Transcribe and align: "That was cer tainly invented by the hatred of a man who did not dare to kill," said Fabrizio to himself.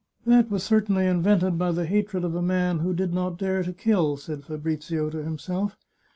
"That 0.25 0.49
was 0.49 0.63
cer 0.63 0.81
tainly 0.81 1.07
invented 1.07 1.59
by 1.59 1.71
the 1.71 1.85
hatred 1.85 2.23
of 2.23 2.33
a 2.33 2.41
man 2.41 2.79
who 2.79 2.91
did 2.91 3.13
not 3.13 3.37
dare 3.37 3.61
to 3.61 3.71
kill," 3.71 4.17
said 4.17 4.43
Fabrizio 4.43 5.11
to 5.11 5.21
himself. 5.21 5.77